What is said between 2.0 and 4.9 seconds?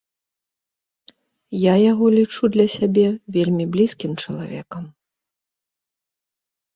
лічу для сябе вельмі блізкім чалавекам.